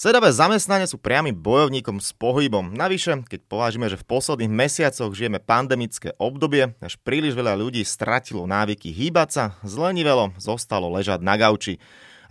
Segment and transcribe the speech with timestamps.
[0.00, 2.72] Sedavé zamestnania sú priamým bojovníkom s pohybom.
[2.72, 8.48] Navyše, keď povážime, že v posledných mesiacoch žijeme pandemické obdobie, až príliš veľa ľudí stratilo
[8.48, 11.76] návyky hýbať sa, zlenivelo zostalo ležať na gauči.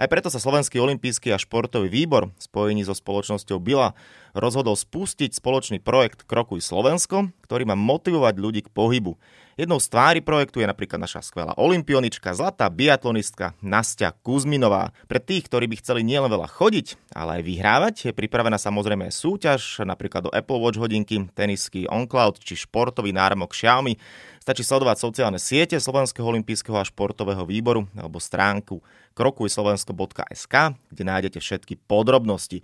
[0.02, 3.94] Aj preto sa Slovenský olimpijský a športový výbor v spojení so spoločnosťou Bila
[4.38, 9.18] rozhodol spustiť spoločný projekt Krokuj Slovensko, ktorý má motivovať ľudí k pohybu.
[9.60, 14.96] Jednou z tvári projektu je napríklad naša skvelá olimpionička, zlatá biatlonistka Nastia Kuzminová.
[15.12, 19.84] Pre tých, ktorí by chceli nielen veľa chodiť, ale aj vyhrávať, je pripravená samozrejme súťaž,
[19.84, 24.00] napríklad do Apple Watch hodinky, tenisky OnCloud či športový náramok Xiaomi.
[24.40, 28.80] Stačí sledovať sociálne siete Slovenského olympijského a športového výboru alebo stránku
[29.20, 30.56] krokujslovensko.sk,
[30.96, 32.64] kde nájdete všetky podrobnosti.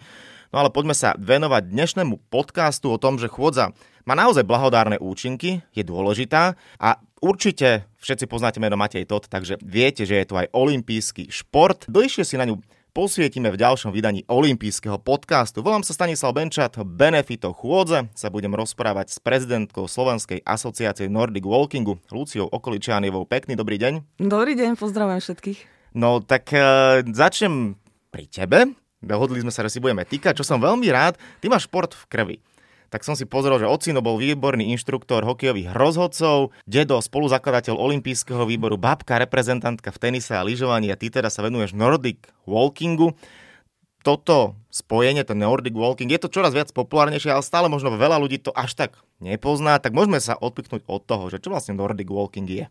[0.54, 3.74] No ale poďme sa venovať dnešnému podcastu o tom, že chôdza
[4.06, 10.06] má naozaj blahodárne účinky, je dôležitá a určite všetci poznáte meno Matej Tot, takže viete,
[10.06, 11.90] že je to aj olimpijský šport.
[11.90, 12.62] Dlhšie si na ňu
[12.96, 15.60] posvietime v ďalšom vydaní olympijského podcastu.
[15.60, 22.00] Volám sa Stanislav Benčat, Benefito chôdze sa budem rozprávať s prezidentkou Slovenskej asociácie Nordic Walkingu,
[22.08, 23.28] Luciou Okoličianievou.
[23.28, 24.24] Pekný dobrý deň.
[24.24, 25.60] Dobrý deň, pozdravujem všetkých.
[26.00, 27.76] No tak e, začnem
[28.16, 31.22] pri tebe dohodli sme sa, že si budeme týkať, čo som veľmi rád.
[31.40, 32.38] Ty máš šport v krvi.
[32.90, 38.78] Tak som si pozrel, že ocino bol výborný inštruktor hokejových rozhodcov, dedo spoluzakladateľ olympijského výboru,
[38.78, 43.18] babka reprezentantka v tenise a lyžovaní a ty teda sa venuješ Nordic Walkingu.
[44.06, 48.38] Toto spojenie, ten Nordic Walking, je to čoraz viac populárnejšie, ale stále možno veľa ľudí
[48.38, 52.48] to až tak nepozná, tak môžeme sa odpiknúť od toho, že čo vlastne Nordic Walking
[52.48, 52.66] je.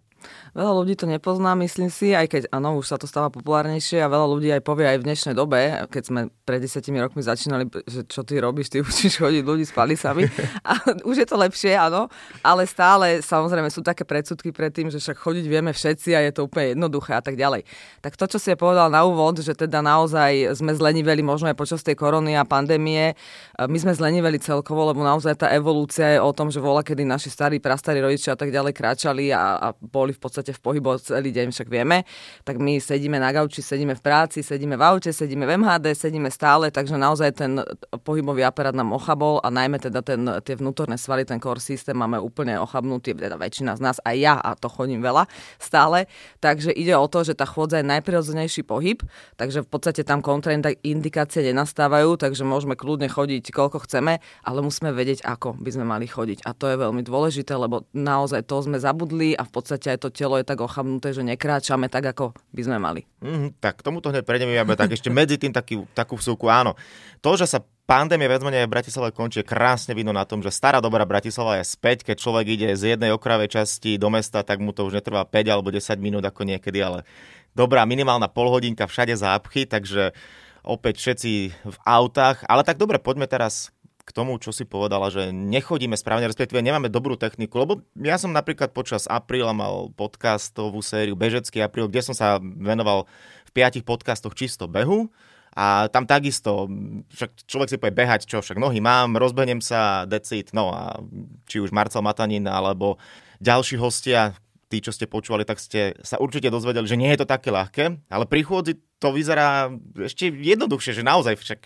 [0.55, 4.09] Veľa ľudí to nepozná, myslím si, aj keď áno, už sa to stáva populárnejšie a
[4.09, 8.07] veľa ľudí aj povie aj v dnešnej dobe, keď sme pred desiatimi rokmi začínali, že
[8.07, 10.31] čo ty robíš, ty učíš chodiť ľudí s palisami.
[10.63, 12.07] A už je to lepšie, áno,
[12.41, 16.33] ale stále samozrejme sú také predsudky pred tým, že však chodiť vieme všetci a je
[16.33, 17.67] to úplne jednoduché a tak ďalej.
[17.99, 21.83] Tak to, čo si povedal na úvod, že teda naozaj sme zleniveli možno aj počas
[21.83, 23.19] tej korony a pandémie,
[23.59, 27.29] my sme zleniveli celkovo, lebo naozaj tá evolúcia je o tom, že vola, kedy naši
[27.31, 31.33] starí, prastarí rodičia a tak ďalej kráčali a, a boli v podstate v pohybu celý
[31.33, 32.05] deň, však vieme,
[32.45, 36.29] tak my sedíme na gauči, sedíme v práci, sedíme v aute, sedíme v MHD, sedíme
[36.29, 37.61] stále, takže naozaj ten
[38.05, 42.21] pohybový aparát nám ochabol a najmä teda ten, tie vnútorné svaly, ten core systém máme
[42.21, 45.25] úplne ochabnutý, teda väčšina z nás, aj ja, a to chodím veľa
[45.57, 46.05] stále.
[46.41, 49.01] Takže ide o to, že tá chôdza je najprirodzenejší pohyb,
[49.41, 55.23] takže v podstate tam kontraindikácie nenastávajú, takže môžeme kľudne chodiť koľko chceme, ale musíme vedieť,
[55.23, 56.24] ako by sme mali chodiť.
[56.49, 60.09] A to je veľmi dôležité, lebo naozaj to sme zabudli a v podstate aj to
[60.09, 63.05] telo je tak ochabnuté, že nekráčame tak, ako by sme mali.
[63.21, 66.73] Mm, tak tomuto hneď prejdeme, ja tak ešte medzi tým taký, takú vsúku, áno.
[67.21, 70.81] To, že sa pandémia viac menej v Bratislave končí, krásne vidno na tom, že stará
[70.81, 72.09] dobrá Bratislava je späť.
[72.09, 75.53] Keď človek ide z jednej okravej časti do mesta, tak mu to už netrvá 5
[75.53, 77.05] alebo 10 minút ako niekedy, ale
[77.53, 80.17] dobrá minimálna polhodinka všade zápchy, takže
[80.65, 82.43] opäť všetci v autách.
[82.49, 83.74] Ale tak dobre, poďme teraz
[84.05, 88.37] k tomu, čo si povedala, že nechodíme správne, respektíve nemáme dobrú techniku, lebo ja som
[88.37, 93.09] napríklad počas apríla mal podcastovú sériu Bežecký apríl, kde som sa venoval
[93.49, 95.09] v piatich podcastoch čisto behu
[95.57, 96.69] a tam takisto,
[97.17, 101.01] však človek si povie behať, čo však nohy mám, rozbehnem sa, decit, no a
[101.49, 103.01] či už Marcel Matanin alebo
[103.41, 104.37] ďalší hostia,
[104.69, 108.05] tí, čo ste počúvali, tak ste sa určite dozvedeli, že nie je to také ľahké,
[108.11, 111.61] ale pri chôdzi to vyzerá ešte jednoduchšie, že naozaj však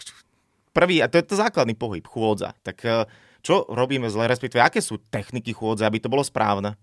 [0.79, 2.55] prvý, a to je to základný pohyb, chôdza.
[2.63, 3.03] Tak eh,
[3.43, 6.79] čo robíme zle, respektíve aké sú techniky chôdze, aby to bolo správne?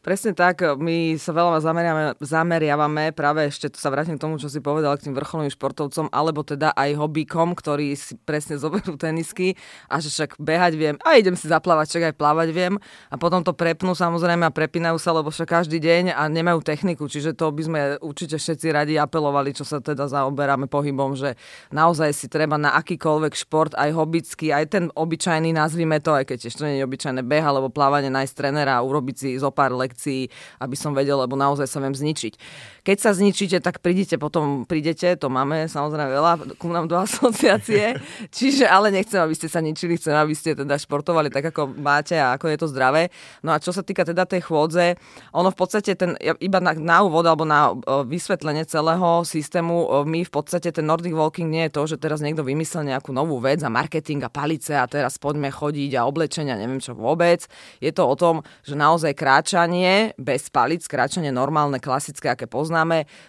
[0.00, 4.48] Presne tak, my sa veľa zameriavame, zameriavame práve ešte, to sa vrátim k tomu, čo
[4.48, 9.60] si povedal k tým vrcholovým športovcom, alebo teda aj hobbykom, ktorí si presne zoberú tenisky
[9.92, 12.80] a že však behať viem a idem si zaplávať, však aj plávať viem.
[13.12, 17.04] A potom to prepnú samozrejme a prepínajú sa, lebo však každý deň a nemajú techniku,
[17.04, 21.36] čiže to by sme určite všetci radi apelovali, čo sa teda zaoberáme pohybom, že
[21.76, 26.48] naozaj si treba na akýkoľvek šport, aj hobbycký, aj ten obyčajný, nazvime to, aj keď
[26.48, 30.30] ešte nie je obyčajné beh alebo plávanie nájsť trenera a urobiť si zo pár lekcií,
[30.62, 32.38] aby som vedel, lebo naozaj sa viem zničiť.
[32.86, 37.98] Keď sa zničíte, tak prídete potom, prídete, to máme samozrejme veľa, ku nám do asociácie,
[38.36, 42.16] čiže ale nechcem, aby ste sa ničili, chcem, aby ste teda športovali tak, ako máte
[42.16, 43.10] a ako je to zdravé.
[43.44, 44.96] No a čo sa týka teda tej chôdze,
[45.34, 47.74] ono v podstate ten, iba na, na úvod alebo na
[48.06, 52.46] vysvetlenie celého systému, my v podstate ten Nordic Walking nie je to, že teraz niekto
[52.46, 56.80] vymyslel nejakú novú vec a marketing a palice a teraz poďme chodiť a oblečenia, neviem
[56.80, 57.44] čo vôbec.
[57.82, 62.69] Je to o tom, že naozaj kráčanie kráčanie bez palic, kráčanie normálne, klasické, aké poznáme,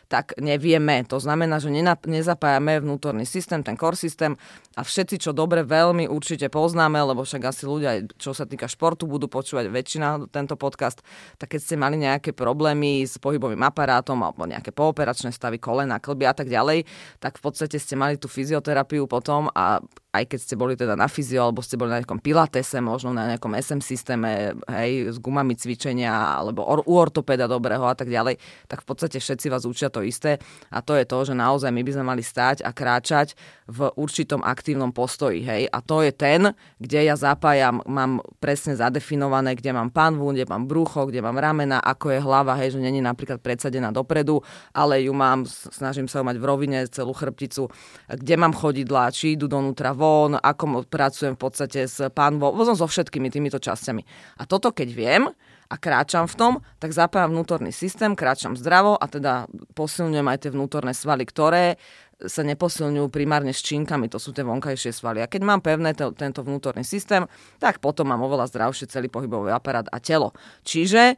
[0.08, 1.04] tak nevieme.
[1.10, 1.74] To znamená, že
[2.06, 4.38] nezapájame vnútorný systém, ten core systém
[4.78, 9.10] a všetci, čo dobre veľmi určite poznáme, lebo však asi ľudia, čo sa týka športu,
[9.10, 11.04] budú počúvať väčšina tento podcast,
[11.36, 16.24] tak keď ste mali nejaké problémy s pohybovým aparátom alebo nejaké pooperačné stavy, kolena, klby
[16.30, 16.88] a tak ďalej,
[17.20, 21.08] tak v podstate ste mali tú fyzioterapiu potom a aj keď ste boli teda na
[21.08, 25.56] fyzio, alebo ste boli na nejakom pilatese, možno na nejakom SM systéme, hej, s gumami
[25.56, 28.36] cvičenia, alebo or, u ortopeda dobrého a tak ďalej,
[28.68, 30.36] tak v podstate všetci vás učia to isté.
[30.68, 33.40] A to je to, že naozaj my by sme mali stať a kráčať
[33.72, 39.56] v určitom aktívnom postoji, hej, a to je ten, kde ja zapájam, mám presne zadefinované,
[39.56, 43.00] kde mám panvu, kde mám brucho, kde mám ramena, ako je hlava, hej, že není
[43.00, 44.44] napríklad predsadená dopredu,
[44.76, 47.72] ale ju mám, snažím sa ju mať v rovine, celú chrbticu,
[48.12, 53.30] kde mám chodidla, či idú donútra von, ako pracujem v podstate s pánvou, so všetkými
[53.30, 54.02] týmito časťami.
[54.42, 55.24] A toto keď viem,
[55.72, 56.54] a kráčam v tom,
[56.84, 61.80] tak zapájam vnútorný systém, kráčam zdravo a teda posilňujem aj tie vnútorné svaly, ktoré
[62.22, 65.24] sa neposilňujú primárne s činkami, to sú tie vonkajšie svaly.
[65.24, 67.26] A keď mám pevné to, tento vnútorný systém,
[67.58, 70.36] tak potom mám oveľa zdravšie celý pohybový aparát a telo.
[70.68, 71.18] Čiže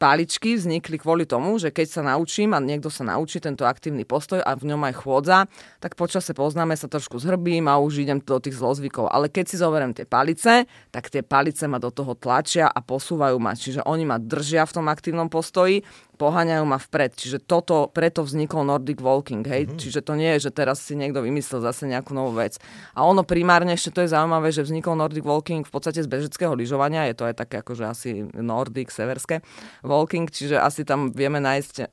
[0.00, 4.40] paličky vznikli kvôli tomu, že keď sa naučím a niekto sa naučí tento aktívny postoj
[4.40, 5.44] a v ňom aj chôdza,
[5.76, 9.12] tak počase poznáme sa trošku zhrbím a už idem do tých zlozvykov.
[9.12, 13.36] Ale keď si zoberiem tie palice, tak tie palice ma do toho tlačia a posúvajú
[13.36, 13.52] ma.
[13.52, 15.84] Čiže oni ma držia v tom aktívnom postoji
[16.20, 17.16] poháňajú ma vpred.
[17.16, 19.64] Čiže toto, preto vznikol Nordic Walking, hej.
[19.64, 19.80] Mm-hmm.
[19.80, 22.60] Čiže to nie je, že teraz si niekto vymyslel zase nejakú novú vec.
[22.92, 26.52] A ono primárne ešte to je zaujímavé, že vznikol Nordic Walking v podstate z bežeckého
[26.52, 29.40] lyžovania, je to aj také akože asi Nordic, severské
[29.80, 31.88] walking, čiže asi tam vieme nájsť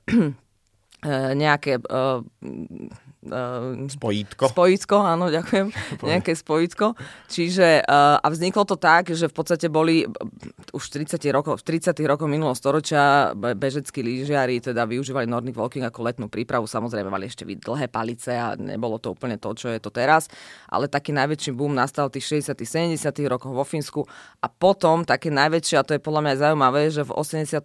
[1.37, 2.25] nejaké uh,
[3.27, 4.49] Uh, spojítko.
[4.49, 5.71] Spojítko, áno, ďakujem.
[6.01, 6.95] Nejaké spojítko.
[7.27, 10.07] Čiže uh, a vzniklo to tak, že v podstate boli
[10.71, 16.07] už 30 rokov, v 30 rokov minulého storočia bežeckí lyžiari teda využívali Nordic Walking ako
[16.07, 16.65] letnú prípravu.
[16.65, 20.31] Samozrejme mali ešte dlhé palice a nebolo to úplne to, čo je to teraz.
[20.71, 22.55] Ale taký najväčší boom nastal v tých 60
[22.95, 24.07] 70 rokoch vo Fínsku.
[24.39, 27.59] A potom také najväčšie, a to je podľa mňa zaujímavé, že v 85.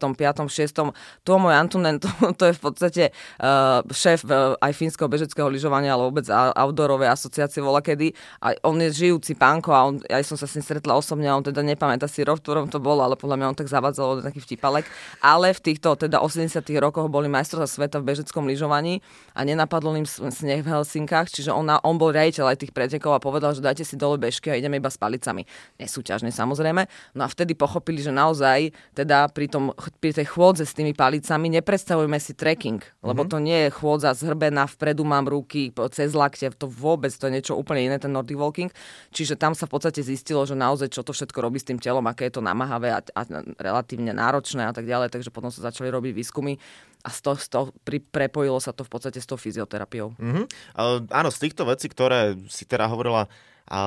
[0.49, 1.23] 6.
[1.23, 2.08] Tomo Antunen, to,
[2.38, 7.61] to je v podstate uh, šéf uh, aj fínskeho bežeckého lyžovania, ale vôbec outdoorovej asociácie
[7.61, 8.17] vola kedy.
[8.41, 11.37] A on je žijúci pánko a on, ja som sa s ním stretla osobne a
[11.37, 14.41] on teda nepamätá si rok, ktorom to bolo, ale podľa mňa on tak zavadzal taký
[14.41, 14.89] vtipalek.
[15.21, 19.05] Ale v týchto teda 80 rokoch boli majstrovstvá sveta v bežeckom lyžovaní
[19.37, 23.21] a nenapadlo im sneh v Helsinkách, čiže on, on bol riaditeľ aj tých pretekov a
[23.21, 25.45] povedal, že dajte si dole bežky a ideme iba s palicami.
[25.77, 26.89] Nesúťažne samozrejme.
[27.19, 31.53] No a vtedy pochopili, že naozaj teda pri, tom, pri tej chôdze s tými palicami
[31.61, 33.33] nepredstavujeme si trekking, lebo mm-hmm.
[33.33, 37.55] to nie je chôdza zhrbená, vpredu mám ruky, cez lakte, to vôbec, to je niečo
[37.56, 38.69] úplne iné, ten Nordic Walking.
[39.08, 42.05] Čiže tam sa v podstate zistilo, že naozaj čo to všetko robí s tým telom,
[42.05, 43.23] aké je to namáhavé a, a
[43.56, 46.61] relatívne náročné a tak ďalej, takže potom sa začali robiť výskumy
[47.02, 50.14] a z toho, z toho pri, prepojilo sa to v podstate s tou fyzioterapiou.
[50.20, 50.44] Mm-hmm.
[50.76, 53.26] Uh, áno, z týchto vecí, ktoré si teda hovorila,
[53.70, 53.81] a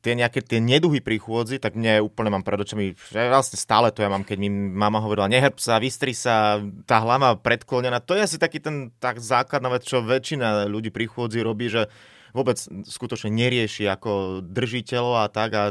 [0.00, 4.00] tie nejaké tie neduhy pri chôdzi, tak mne úplne mám pred očami, vlastne stále to
[4.02, 7.98] ja mám, keď mi mama hovorila, nehrb sa, vystri sa, tá hlava predklonená.
[8.06, 11.90] To je asi taký ten tak základná vec, čo väčšina ľudí pri chôdzi robí, že
[12.36, 15.64] vôbec skutočne nerieši ako držiteľo a tak a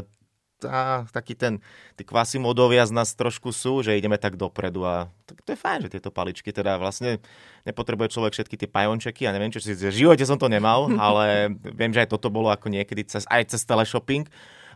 [0.58, 1.62] tá, taký ten,
[1.94, 5.78] tí kvasimodovia z nás trošku sú, že ideme tak dopredu a tak to je fajn,
[5.86, 7.22] že tieto paličky teda vlastne
[7.62, 11.54] nepotrebuje človek všetky tie pajončeky a neviem, čo si v živote som to nemal, ale
[11.62, 14.26] viem, že aj toto bolo ako niekedy cez, aj cez teleshopping,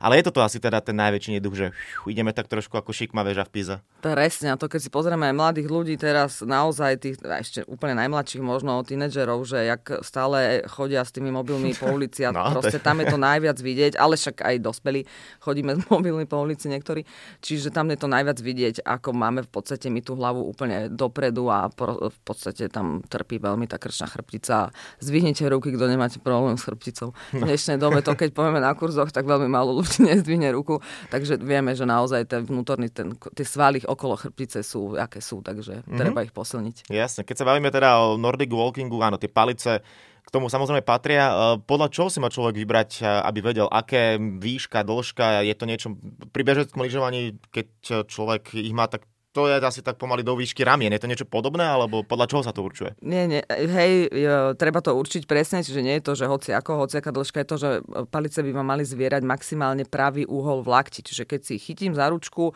[0.03, 1.67] ale je toto asi teda ten najväčší neduch, že
[2.11, 3.77] ideme tak trošku ako šikma väža v Pize.
[4.03, 8.43] Presne, a to keď si pozrieme aj mladých ľudí teraz, naozaj tých ešte úplne najmladších
[8.43, 12.99] možno tínedžerov, že jak stále chodia s tými mobilmi po ulici a no, proste tam
[12.99, 15.07] je to najviac vidieť, ale však aj dospelí
[15.39, 17.07] chodíme s mobilmi po ulici niektorí,
[17.39, 21.47] čiže tam je to najviac vidieť, ako máme v podstate my tú hlavu úplne dopredu
[21.47, 24.75] a v podstate tam trpí veľmi tá krčná chrbtica.
[24.99, 27.15] Zvihnite ruky, kto nemáte problém s chrbticou.
[27.31, 30.79] V dnešnej dobe to, keď povieme na kurzoch, tak veľmi málo ľudí nezdvihne ruku,
[31.13, 35.83] takže vieme, že naozaj ten vnútorný, ten, tie svaly okolo chrbtice sú, aké sú, takže
[35.83, 35.99] mm-hmm.
[35.99, 36.89] treba ich posilniť.
[36.89, 39.85] Jasne, keď sa bavíme teda o Nordic Walkingu, áno, tie palice,
[40.23, 41.29] k tomu samozrejme patria.
[41.29, 41.35] E,
[41.67, 45.89] podľa čoho si má človek vybrať, e, aby vedel, aké výška, dĺžka, je to niečo
[46.31, 50.61] pri bežeckom lyžovaní, keď človek ich má, tak to je asi tak pomaly do výšky
[50.61, 50.93] ramien.
[50.93, 52.93] Je to niečo podobné, alebo podľa čoho sa to určuje?
[53.01, 53.41] Nie, nie.
[53.49, 54.13] Hej,
[54.61, 57.49] treba to určiť presne, čiže nie je to, že hoci ako, hoci aká dĺžka je
[57.49, 57.71] to, že
[58.13, 61.01] palice by ma mali zvierať maximálne pravý úhol v lakti.
[61.01, 62.53] Čiže keď si chytím za ručku,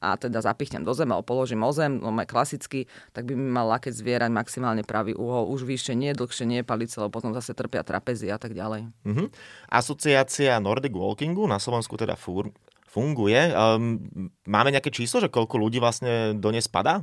[0.00, 3.92] a teda zapichnem do zeme, položím o zem, no klasicky, tak by mi mal lakeť
[3.92, 5.52] zvierať maximálne pravý úhol.
[5.52, 8.88] Už vyššie nie, dlhšie nie palice, lebo potom zase trpia trapezy a tak ďalej.
[9.04, 9.28] Uh-huh.
[9.68, 12.16] Asociácia Nordic Walkingu na Slovensku teda
[12.90, 13.54] funguje.
[13.54, 14.02] Um,
[14.50, 16.98] máme nejaké číslo, že koľko ľudí vlastne do nej spadá?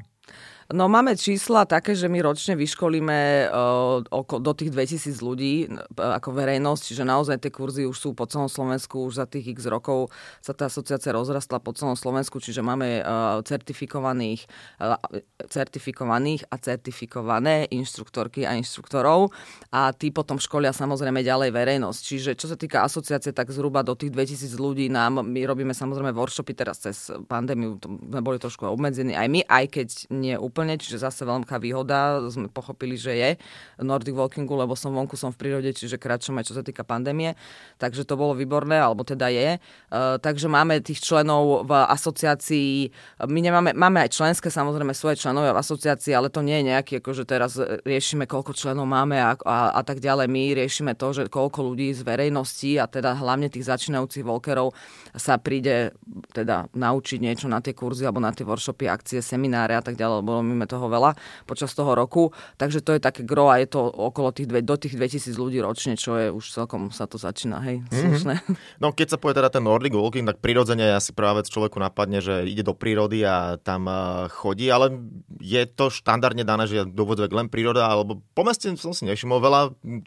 [0.67, 6.35] No máme čísla také, že my ročne vyškolíme uh, do tých 2000 ľudí uh, ako
[6.35, 10.11] verejnosť, čiže naozaj tie kurzy už sú po celom Slovensku, už za tých x rokov
[10.43, 14.43] sa tá asociácia rozrastla po celom Slovensku, čiže máme uh, certifikovaných,
[14.83, 14.99] uh,
[15.47, 19.31] certifikovaných a certifikované inštruktorky a inštruktorov
[19.71, 21.99] a tí potom školia samozrejme ďalej verejnosť.
[22.03, 26.11] Čiže čo sa týka asociácie, tak zhruba do tých 2000 ľudí nám, my robíme samozrejme
[26.11, 30.73] workshopy teraz cez pandémiu, sme boli trošku obmedzení aj my, aj keď nie úplne úplne,
[30.81, 33.29] čiže zase veľká výhoda, sme pochopili, že je
[33.77, 37.37] Nordic Walkingu, lebo som vonku, som v prírode, čiže kratšom aj čo sa týka pandémie,
[37.77, 39.61] takže to bolo výborné, alebo teda je.
[39.93, 42.89] Uh, takže máme tých členov v asociácii,
[43.29, 46.93] my nemáme, máme aj členské, samozrejme svoje členové v asociácii, ale to nie je nejaký,
[47.05, 47.53] akože teraz
[47.85, 50.25] riešime, koľko členov máme a, a, a tak ďalej.
[50.25, 54.73] My riešime to, že koľko ľudí z verejnosti a teda hlavne tých začínajúcich walkerov
[55.13, 55.93] sa príde
[56.33, 60.15] teda naučiť niečo na tie kurzy alebo na tie workshopy, akcie, semináre a tak ďalej,
[60.23, 61.13] lebo robíme toho veľa
[61.45, 64.79] počas toho roku, takže to je také gro a je to okolo tých, dve, do
[64.79, 67.91] tých 2000 ľudí ročne, čo je už celkom sa to začína, hej, mhm.
[67.91, 68.33] slušné.
[68.39, 68.55] Mm-hmm.
[68.81, 72.23] No keď sa povie teda ten Nordic Walking, tak prirodzene asi prvá vec človeku napadne,
[72.23, 74.97] že ide do prírody a tam uh, chodí, ale
[75.37, 79.61] je to štandardne dané, že dôvodok len príroda, alebo po meste som si nevšimol veľa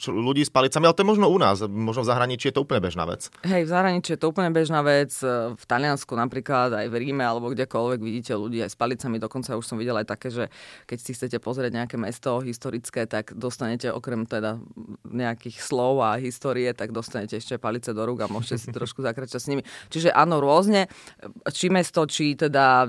[0.08, 2.80] ľudí s palicami, ale to je možno u nás, možno v zahraničí je to úplne
[2.80, 3.28] bežná vec.
[3.44, 5.12] Hej, v zahraničí je to úplne bežná vec,
[5.50, 9.66] v Taliansku napríklad, aj v Ríme, alebo kdekoľvek vidíte ľudí aj s palicami, dokonca už
[9.66, 10.44] som videl aj také, že
[10.86, 14.62] keď si chcete pozrieť nejaké mesto historické, tak dostanete okrem teda
[15.04, 19.40] nejakých slov a histórie, tak dostanete ešte palice do rúk a môžete si trošku zakračať
[19.42, 19.62] s nimi.
[19.90, 20.86] Čiže áno, rôzne,
[21.50, 22.86] či mesto, či teda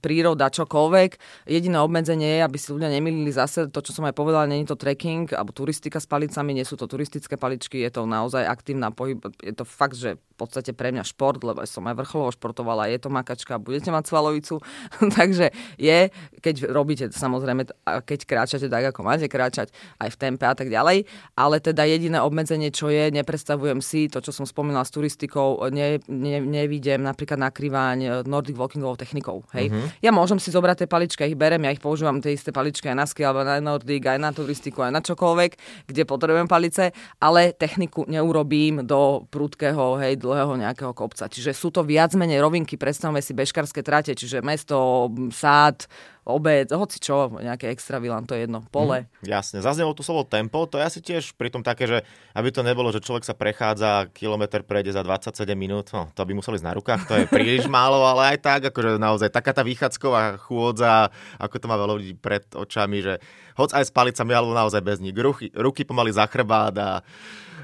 [0.00, 1.10] príroda, čokoľvek.
[1.50, 4.78] Jediné obmedzenie je, aby si ľudia nemýlili zase to, čo som aj povedala, není to
[4.78, 9.18] trekking alebo turistika s palicami, nie sú to turistické paličky, je to naozaj aktívna pohyb,
[9.42, 12.98] je to fakt, že v podstate pre mňa šport, lebo som aj vrcholovo športovala, je
[12.98, 14.60] to makačka, budete mať svalovicu,
[15.18, 17.64] takže je, keď robíte samozrejme,
[18.04, 22.18] keď kráčate tak, ako máte kráčať, aj v tempe a tak ďalej, ale teda jediné
[22.20, 27.40] obmedzenie, čo je, nepredstavujem si to, čo som spomínala s turistikou, ne, ne, nevidím napríklad
[27.40, 29.46] nakrývaň Nordic walkingovou technikou.
[29.56, 29.72] Hej.
[29.72, 29.88] Uh-huh.
[30.04, 32.96] Ja môžem si zobrať tie paličky, ich berem, ja ich používam tie isté paličky aj
[32.98, 35.50] na ski, alebo na Nordic, aj na turistiku, aj na čokoľvek,
[35.88, 36.90] kde potrebujem palice,
[37.22, 41.30] ale techniku neurobím do prudkého, hej, dlhého nejakého kopca.
[41.30, 45.86] Čiže sú to viac menej rovinky, predstavme si bežkarské trate, čiže mesto, sád,
[46.22, 49.10] obec, hoci čo, nejaké extra vilan, to je jedno, pole.
[49.22, 51.98] Mm, jasne, zaznelo tu slovo tempo, to je asi tiež pri tom také, že
[52.38, 56.32] aby to nebolo, že človek sa prechádza, kilometr prejde za 27 minút, no to by
[56.32, 59.66] museli ísť na rukách, to je príliš málo, ale aj tak, akože naozaj taká tá
[59.66, 61.10] vychádzková chôdza,
[61.42, 63.18] ako to má veľa ľudí pred očami, že
[63.58, 66.90] hoď aj s palicami, alebo naozaj bez nich, ruky, ruky pomaly za chrbát a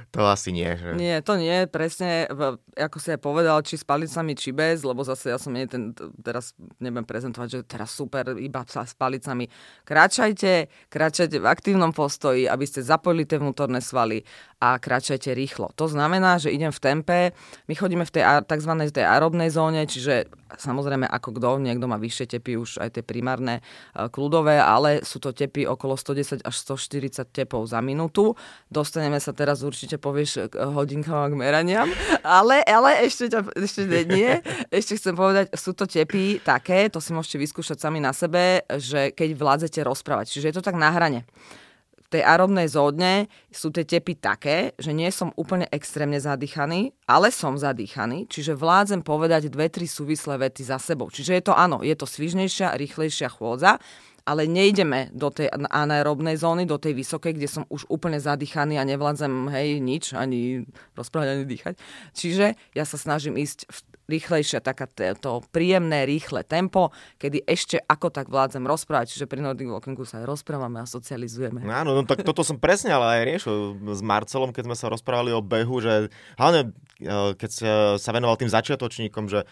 [0.09, 0.73] to asi nie.
[0.73, 0.97] Že...
[0.97, 2.25] Nie, to nie, presne,
[2.75, 5.93] ako si aj povedal, či s palicami, či bez, lebo zase ja som nie ten,
[6.25, 9.53] teraz nebudem prezentovať, že teraz super, iba s palicami.
[9.85, 14.25] Kráčajte, kráčajte v aktívnom postoji, aby ste zapojili tie vnútorné svaly
[14.59, 15.71] a kráčajte rýchlo.
[15.77, 17.19] To znamená, že idem v tempe,
[17.69, 18.73] my chodíme v tej tzv.
[18.88, 23.61] tej aerobnej zóne, čiže samozrejme ako kto, niekto má vyššie tepy, už aj tie primárne
[23.61, 23.62] e,
[24.09, 28.33] kľudové, ale sú to tepy okolo 110 až 140 tepov za minútu.
[28.73, 31.88] Dostaneme sa teraz určite povieš hodinkám k meraniam,
[32.23, 34.38] ale, ale ešte, ťa, ešte nie.
[34.71, 39.12] Ešte chcem povedať, sú to tepy také, to si môžete vyskúšať sami na sebe, že
[39.12, 40.33] keď vládzete rozprávať.
[40.33, 41.26] Čiže je to tak na hrane
[42.09, 47.61] tej aerobnej zódne sú tie tepy také, že nie som úplne extrémne zadýchaný, ale som
[47.61, 51.12] zadýchaný, čiže vládzem povedať dve, tri súvislé vety za sebou.
[51.12, 53.76] Čiže je to áno, je to svižnejšia, rýchlejšia chôdza,
[54.29, 58.85] ale nejdeme do tej anaerobnej zóny, do tej vysokej, kde som už úplne zadýchaný a
[58.85, 61.75] nevládzem, hej, nič, ani rozprávať, ani dýchať.
[62.13, 68.09] Čiže ja sa snažím ísť v rýchlejšie, taká to príjemné, rýchle tempo, kedy ešte ako
[68.13, 71.65] tak vládzem rozprávať, čiže pri Nordic Walkingu sa aj rozprávame a socializujeme.
[71.65, 73.55] No áno, no tak toto som presne ale aj riešil
[73.93, 76.09] s Marcelom, keď sme sa rozprávali o behu, že
[76.41, 77.51] hlavne e, keď
[78.01, 79.45] sa venoval tým začiatočníkom, že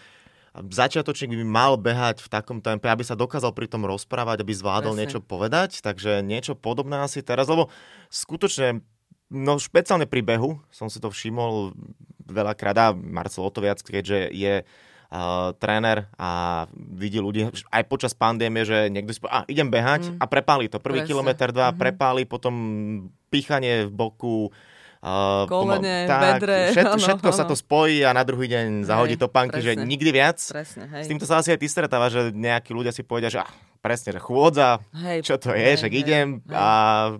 [0.65, 4.93] začiatočník by mal behať v takom tempe, aby sa dokázal pri tom rozprávať, aby zvládol
[4.95, 5.01] Presne.
[5.05, 7.69] niečo povedať, takže niečo podobné asi teraz, lebo
[8.09, 8.81] skutočne,
[9.29, 11.75] no špeciálne pri behu som si to všimol
[12.27, 18.11] veľakrát a Marcel o to viac, keďže je uh, tréner a vidí ľudí aj počas
[18.11, 20.17] pandémie, že niekto si povie, a idem behať mm.
[20.19, 20.83] a prepáli to.
[20.83, 21.81] Prvý kilometr, dva, mm-hmm.
[21.81, 22.53] prepáli, potom
[23.31, 24.51] píchanie v boku,
[24.97, 26.73] Uh, Kolene, tak, bedre.
[26.73, 27.37] Všet, všetko ano.
[27.37, 30.37] sa to spojí a na druhý deň zahodí hej, topánky, presne, že nikdy viac.
[30.41, 31.03] Presne, hej.
[31.05, 34.11] S týmto sa asi aj ty stretáva, že nejakí ľudia si povedia, že ah, presne,
[34.11, 36.57] že chôdza, Hej, čo to je, hej, však hej, idem hej.
[36.57, 36.67] a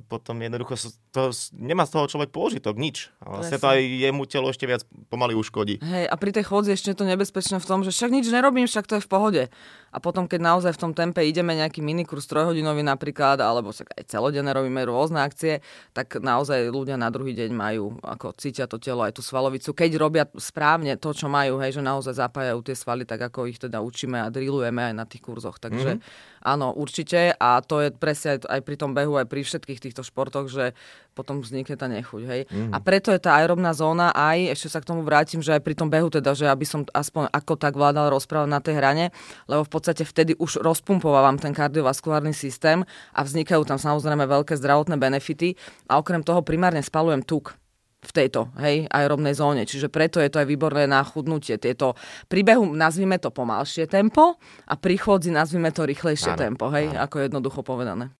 [0.09, 0.73] potom jednoducho
[1.11, 3.09] to, nemá z toho človek pôžitok, nič.
[3.23, 5.79] A vlastne to aj jemu telo ešte viac pomaly uškodí.
[5.79, 8.67] Hej, a pri tej chôdzi ešte je to nebezpečné v tom, že však nič nerobím,
[8.67, 9.43] však to je v pohode.
[9.87, 14.03] A potom, keď naozaj v tom tempe ideme nejaký minikurs trojhodinový napríklad, alebo však aj
[14.11, 15.63] celodenné robíme rôzne akcie,
[15.95, 19.71] tak naozaj ľudia na druhý deň majú, ako cítia to telo, aj tú svalovicu.
[19.71, 23.57] Keď robia správne to, čo majú, hej, že naozaj zapájajú tie svaly tak, ako ich
[23.57, 25.57] teda učíme a drillujeme aj na tých kurzoch.
[25.57, 26.45] Takže mm-hmm.
[26.45, 27.33] áno, určite.
[27.39, 30.75] A to je presne aj pri tom behu, aj pri všetkých týchto športoch, že
[31.17, 32.21] potom vznikne tá nechuť.
[32.29, 32.41] Hej.
[32.53, 32.69] Mm.
[32.69, 35.73] A preto je tá aerobná zóna aj, ešte sa k tomu vrátim, že aj pri
[35.73, 39.09] tom behu teda, že aby som aspoň ako tak vládal rozprávať na tej hrane,
[39.49, 42.85] lebo v podstate vtedy už rozpumpovávam ten kardiovaskulárny systém
[43.17, 45.57] a vznikajú tam samozrejme veľké zdravotné benefity
[45.89, 47.57] a okrem toho primárne spalujem tuk
[47.97, 49.65] v tejto, hej, aerobnej zóne.
[49.65, 51.57] Čiže preto je to aj výborné na chudnutie.
[51.57, 51.97] Tieto
[52.29, 54.37] pri behu nazvime to pomalšie tempo
[54.69, 57.03] a pri chôdzi nazvime to rýchlejšie Áno, tempo, hej, áno.
[57.03, 58.13] ako jednoducho povedané.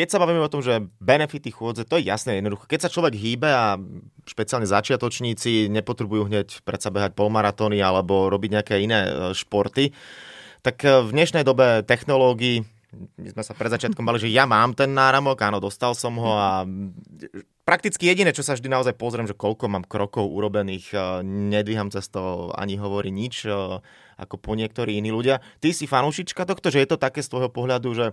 [0.00, 2.64] Keď sa bavíme o tom, že benefity chôdze, to je jasné, jednoducho.
[2.64, 3.76] Keď sa človek hýbe a
[4.24, 9.92] špeciálne začiatočníci nepotrebujú hneď predsa behať polmaratóny alebo robiť nejaké iné e, športy,
[10.64, 12.64] tak e, v dnešnej dobe technológií,
[13.20, 16.32] my sme sa pred začiatkom bali, že ja mám ten náramok, áno, dostal som ho
[16.32, 16.64] a
[17.68, 22.08] prakticky jediné, čo sa vždy naozaj pozriem, že koľko mám krokov urobených, e, nedvíham cez
[22.08, 23.44] to ani hovorí nič,
[24.16, 25.44] ako po niektorí iní ľudia.
[25.60, 28.06] Ty si fanúšička tohto, že je to také z tvojho pohľadu, že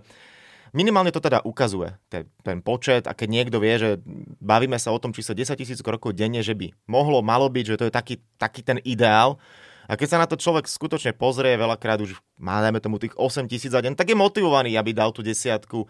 [0.76, 3.90] Minimálne to teda ukazuje, ten, ten počet a keď niekto vie, že
[4.42, 7.78] bavíme sa o tom čísle 10 tisíc krokov denne, že by mohlo, malo byť, že
[7.80, 9.40] to je taký, taký ten ideál.
[9.88, 13.48] A keď sa na to človek skutočne pozrie, veľakrát už má, dajme tomu, tých 8
[13.48, 15.88] tisíc za deň, tak je motivovaný, aby dal tú desiatku.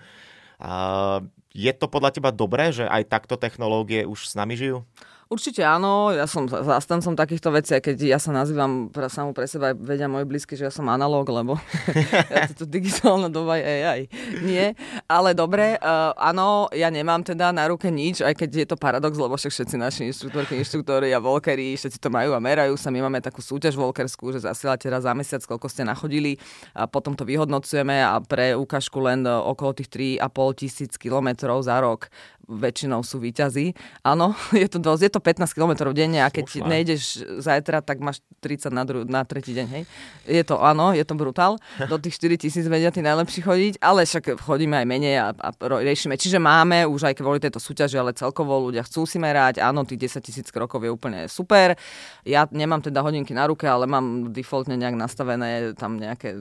[0.63, 1.19] A
[1.51, 4.87] je to podľa teba dobré, že aj takto technológie už s nami žijú?
[5.29, 9.37] Určite áno, ja som za- zastancom takýchto vecí, aj keď ja sa nazývam pre, samú
[9.37, 11.61] pre seba, aj vedia moji blízky, že ja som analóg, lebo
[12.33, 14.01] ja to digitálna doba je AI.
[14.41, 14.73] Nie,
[15.05, 19.21] ale dobre, uh, áno, ja nemám teda na ruke nič, aj keď je to paradox,
[19.21, 22.89] lebo však všetci naši inštruktorky, inštruktori a volkery, všetci to majú a merajú sa.
[22.89, 26.41] My máme takú súťaž volkerskú, že zasielate raz za mesiac, koľko ste nachodili
[26.73, 29.93] a potom to vyhodnocujeme a pre ukážku len e, okolo tých
[30.25, 32.09] 3,5 tisíc kilometrov za rok
[32.49, 33.77] väčšinou sú výťazí.
[34.03, 36.69] Áno, je to dosť, je to 15 km denne a keď Slušné.
[36.69, 37.03] nejdeš
[37.45, 39.83] zajtra, tak máš 30 na, dru- na tretí deň, hej.
[40.25, 41.61] Je to, áno, je to brutál.
[41.87, 45.49] Do tých 4 tisíc vedia tí najlepší chodiť, ale však chodíme aj menej a, a
[45.61, 46.17] riešime.
[46.17, 49.61] Čiže máme už aj kvôli tejto súťaži, ale celkovo ľudia chcú si merať.
[49.61, 51.77] Áno, tých 10 tisíc krokov je úplne super.
[52.25, 56.33] Ja nemám teda hodinky na ruke, ale mám defaultne nejak nastavené tam nejaké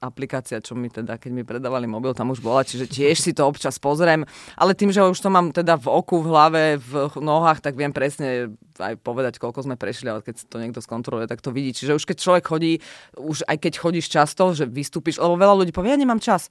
[0.00, 3.44] aplikácia, čo mi teda, keď mi predávali mobil, tam už bola, čiže tiež si to
[3.44, 4.24] občas pozriem,
[4.56, 7.92] ale tým, že už to mám teda v oku, v hlave, v nohách, tak viem
[7.94, 11.76] presne aj povedať, koľko sme prešli, ale keď to niekto skontroluje, tak to vidí.
[11.76, 12.72] Čiže už keď človek chodí,
[13.20, 16.48] už aj keď chodíš často, že vystúpiš, lebo veľa ľudí povie, ja nemám čas.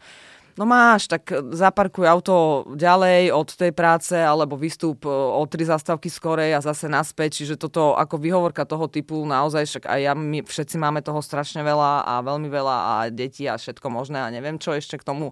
[0.60, 6.12] No máš, tak zaparkuj auto ďalej od tej práce alebo vystúp e, o tri zastávky
[6.12, 7.40] skorej a zase naspäť.
[7.40, 11.64] Čiže toto ako výhovorka toho typu naozaj, však aj ja, my všetci máme toho strašne
[11.64, 15.32] veľa a veľmi veľa a deti a všetko možné a neviem čo ešte k tomu.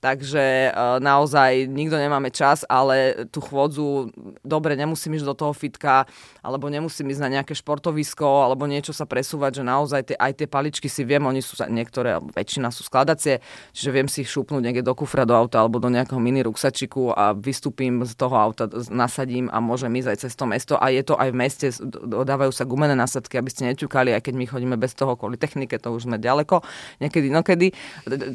[0.00, 4.12] Takže e, naozaj nikto nemáme čas, ale tú chôdzu,
[4.44, 6.04] dobre, nemusím ísť do toho fitka,
[6.40, 10.48] alebo nemusím ísť na nejaké športovisko, alebo niečo sa presúvať, že naozaj tie, aj tie
[10.48, 14.82] paličky si viem, oni sú, niektoré, väčšina sú skladacie, čiže viem si ich šupnúť niekde
[14.86, 19.50] do kufra, do auta, alebo do nejakého mini ruksačiku a vystúpim z toho auta, nasadím
[19.50, 22.64] a môžem ísť aj cez to mesto a je to aj v meste, dodávajú sa
[22.64, 26.06] gumené nasadky, aby ste neťukali, aj keď my chodíme bez toho kvôli technike, to už
[26.06, 26.62] sme ďaleko,
[27.02, 27.66] niekedy, nokedy,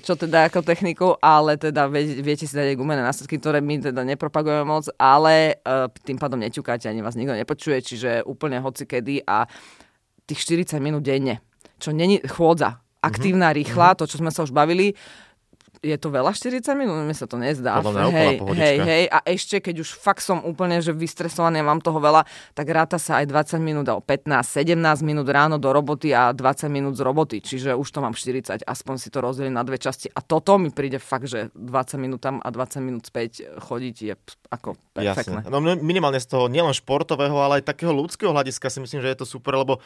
[0.04, 3.92] čo teda ako techniku, ale teda vie, viete si dať aj gumené následky, ktoré my
[3.92, 8.86] teda nepropagujeme moc, ale uh, tým pádom neťukáte, ani vás nikto nepočuje, čiže úplne hoci
[8.86, 9.50] kedy a
[10.30, 11.42] tých 40 minút denne,
[11.82, 14.94] čo není chôdza, aktívna, rýchla, to, čo sme sa už bavili,
[15.82, 17.02] je to veľa 40 minút?
[17.02, 17.82] Mne sa to nezdá.
[17.82, 18.62] Podľa mňa hej, pohodička.
[18.62, 19.04] hej, hej.
[19.10, 22.22] A ešte, keď už fakt som úplne že vystresovaný a mám toho veľa,
[22.54, 26.70] tak ráta sa aj 20 minút a 15, 17 minút ráno do roboty a 20
[26.70, 27.42] minút z roboty.
[27.42, 30.06] Čiže už to mám 40, aspoň si to rozdelím na dve časti.
[30.14, 34.14] A toto mi príde fakt, že 20 minút tam a 20 minút späť chodiť je
[34.54, 35.42] ako perfektné.
[35.42, 35.50] Jasne.
[35.50, 39.10] No mi- minimálne z toho nielen športového, ale aj takého ľudského hľadiska si myslím, že
[39.18, 39.82] je to super, lebo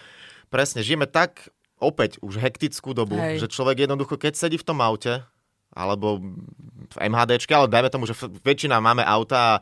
[0.51, 3.43] presne žijeme tak opäť už hektickú dobu, Hej.
[3.43, 5.23] že človek jednoducho, keď sedí v tom aute,
[5.75, 6.23] alebo
[6.89, 9.61] v MHDčke, ale dajme tomu, že väčšina máme auta a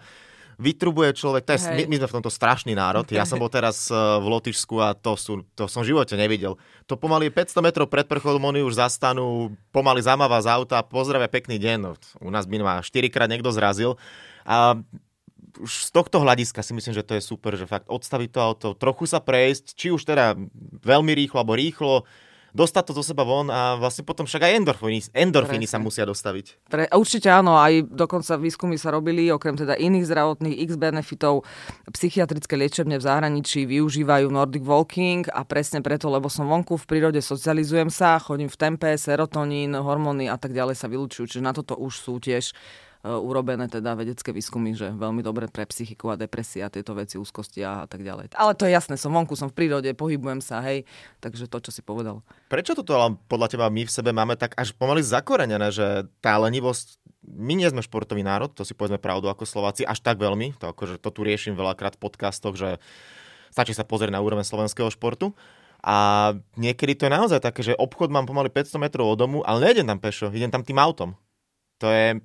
[0.61, 3.05] vytrubuje človek, to je, my, my sme v tomto strašný národ.
[3.09, 6.61] Ja som bol teraz eh, v Lotyšsku a to, sú, to som v živote nevidel.
[6.85, 11.57] To pomaly 500 metrov pred prechodom oni už zastanú, pomaly zamáva z auta, pozdravia pekný
[11.57, 11.77] deň.
[11.81, 13.97] No, U nás by ma 4 krát niekto zrazil.
[14.45, 14.77] A
[15.61, 18.67] už z tohto hľadiska si myslím, že to je super, že fakt odstaviť to auto,
[18.73, 20.33] trochu sa prejsť, či už teda
[20.81, 22.09] veľmi rýchlo alebo rýchlo,
[22.53, 26.69] dostať to zo seba von a vlastne potom však aj endorfíny, endorfíny sa musia dostaviť.
[26.69, 31.43] Pre, určite áno, aj dokonca výskumy sa robili, okrem teda iných zdravotných x benefitov,
[31.89, 37.19] psychiatrické liečebne v zahraničí využívajú Nordic Walking a presne preto, lebo som vonku v prírode,
[37.19, 41.73] socializujem sa, chodím v tempe, serotonín, hormóny a tak ďalej sa vylúčujú, čiže na toto
[41.73, 42.53] už sú tiež
[43.03, 47.83] urobené teda vedecké výskumy, že veľmi dobre pre psychiku a depresia, tieto veci, úzkosti a
[47.83, 48.31] tak ďalej.
[48.31, 50.87] Ale to je jasné, som vonku, som v prírode, pohybujem sa, hej,
[51.19, 52.23] takže to, čo si povedal.
[52.47, 56.39] Prečo toto ale podľa teba my v sebe máme tak až pomaly zakorenené, že tá
[56.39, 60.59] lenivosť my nie sme športový národ, to si povedzme pravdu ako Slováci, až tak veľmi,
[60.59, 62.83] to, akože to tu riešim veľakrát v podcastoch, že
[63.47, 65.31] stačí sa pozrieť na úroveň slovenského športu.
[65.83, 69.71] A niekedy to je naozaj také, že obchod mám pomaly 500 metrov od domu, ale
[69.71, 71.15] nejdem tam pešo, idem tam tým autom
[71.83, 72.15] to je,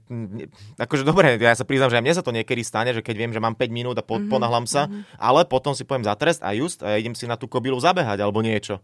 [0.78, 3.32] akože dobre, ja sa priznám, že aj mne sa to niekedy stane, že keď viem,
[3.34, 4.30] že mám 5 minút a po, mm-hmm.
[4.30, 5.18] ponahlám sa, mm-hmm.
[5.18, 8.22] ale potom si poviem za trest a just a idem si na tú kobilu zabehať
[8.22, 8.78] alebo niečo.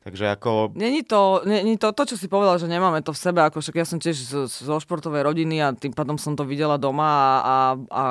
[0.00, 0.76] Takže ako...
[0.76, 3.76] Není to, není to, to, čo si povedal, že nemáme to v sebe, ako však
[3.80, 7.16] ja som tiež zo, zo športovej rodiny a tým pádom som to videla doma a,
[7.40, 7.56] a,
[7.88, 8.02] a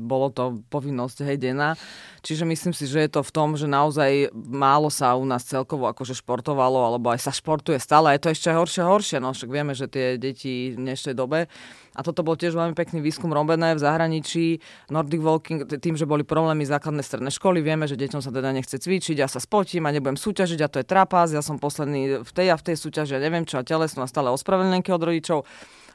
[0.00, 1.76] bolo to povinnosť, hej, denná.
[2.24, 5.88] Čiže myslím si, že je to v tom, že naozaj málo sa u nás celkovo
[5.88, 8.16] akože športovalo, alebo aj sa športuje stále.
[8.16, 11.52] Je to ešte horšie horšie, no však vieme, že tie deti v dnešnej dobe
[11.90, 14.62] a toto bol tiež veľmi pekný výskum robené v zahraničí.
[14.94, 18.78] Nordic Walking, tým, že boli problémy základnej strednej školy, vieme, že deťom sa teda nechce
[18.78, 22.30] cvičiť, ja sa spotím a nebudem súťažiť a to je trapas, ja som posledný v
[22.30, 25.38] tej a v tej súťaži, ja neviem čo a telesnú a stále ospravedlnenky od rodičov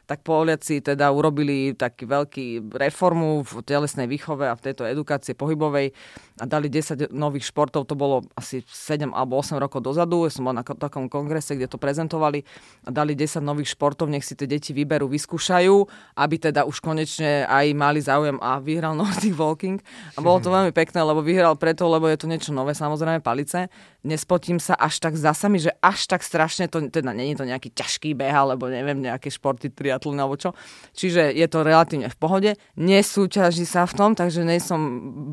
[0.06, 2.46] tak Poliaci teda urobili taký veľký
[2.78, 5.91] reformu v telesnej výchove a v tejto edukácie pohybovej
[6.36, 10.46] a dali 10 nových športov, to bolo asi 7 alebo 8 rokov dozadu, ja som
[10.46, 12.46] bol na takom kongrese, kde to prezentovali
[12.86, 15.76] a dali 10 nových športov, nech si tie deti vyberú, vyskúšajú,
[16.20, 19.80] aby teda už konečne aj mali záujem a vyhral Nordic Walking.
[20.15, 23.72] A bolo to veľmi pekné, lebo vyhral preto, lebo je to niečo nové, samozrejme palice,
[24.06, 27.74] nespotím sa až tak za sami, že až tak strašne to, teda není to nejaký
[27.74, 30.54] ťažký beh, alebo neviem, nejaké športy, triatlon alebo čo.
[30.94, 32.52] Čiže je to relatívne v pohode.
[32.78, 34.80] Nesúťaží sa v tom, takže nie som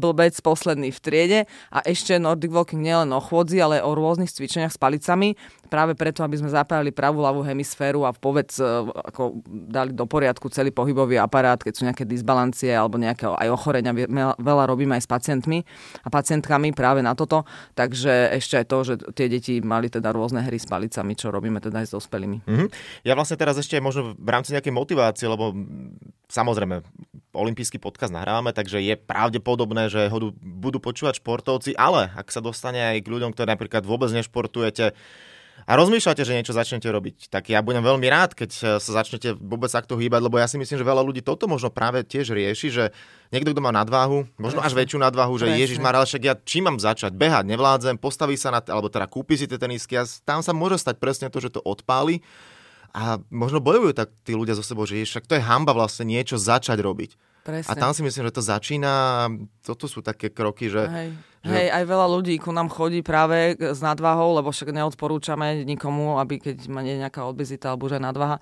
[0.01, 4.73] blbec posledný v triede a ešte Nordic Walking nielen o chôdzi, ale o rôznych cvičeniach
[4.73, 5.37] s palicami
[5.73, 10.53] práve preto, aby sme zapájali pravú ľavú hemisféru a povedz, e, ako dali do poriadku
[10.53, 13.97] celý pohybový aparát, keď sú nejaké disbalancie alebo nejaké aj ochorenia,
[14.37, 15.65] veľa robíme aj s pacientmi
[16.05, 20.40] a pacientkami práve na toto, takže ešte aj to, že tie deti mali teda rôzne
[20.46, 22.38] hry s palicami, čo robíme teda aj s dospelými.
[22.46, 22.68] Mm-hmm.
[23.03, 25.51] Ja vlastne teraz ešte možno v rámci nejakej motivácie, lebo
[26.31, 26.87] samozrejme
[27.35, 32.81] olimpijský podcast nahrávame, takže je pravdepodobné, že ho budú počúvať športovci, ale ak sa dostane
[32.81, 34.94] aj k ľuďom, ktorí napríklad vôbec nešportujete,
[35.62, 39.38] a rozmýšľate, že niečo začnete robiť, tak ja budem veľmi rád, keď eh, sa začnete
[39.38, 42.68] vôbec takto hýbať, lebo ja si myslím, že veľa ľudí toto možno práve tiež rieši,
[42.70, 42.85] že
[43.31, 45.51] niekto, kto má nadváhu, možno až väčšiu nadváhu, že.
[45.53, 47.14] Ježiš má však ja čím mám začať?
[47.14, 50.81] Behať nevládzem, postaví sa na, alebo teda kúpi si tie tenisky a tam sa môže
[50.81, 52.25] stať presne to, že to odpáli
[52.92, 56.37] a možno bojujú tak tí ľudia so sebou, že však to je hamba vlastne niečo
[56.37, 57.16] začať robiť.
[57.42, 57.74] Presne.
[57.74, 59.26] A tam si myslím, že to začína,
[59.66, 60.87] toto sú také kroky, že...
[60.87, 61.11] Hej.
[61.42, 61.50] Že...
[61.59, 66.38] Hej, aj veľa ľudí ku nám chodí práve s nadvahou, lebo však neodporúčame nikomu, aby
[66.38, 68.38] keď má nejaká obezita alebo aj nadvaha,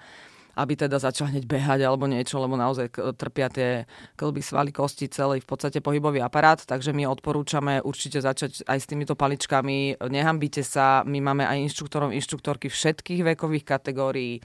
[0.53, 3.89] aby teda začal hneď behať alebo niečo, lebo naozaj trpia tie
[4.21, 8.85] klby, svaly, kosti, celý v podstate pohybový aparát, takže my odporúčame určite začať aj s
[8.85, 9.97] týmito paličkami.
[10.13, 14.45] Nehambite sa, my máme aj inštruktorov, inštruktorky všetkých vekových kategórií,